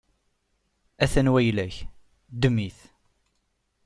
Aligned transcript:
A-t-an 1.03 1.31
wayla-k, 1.33 1.75
ddem-it! 2.33 2.79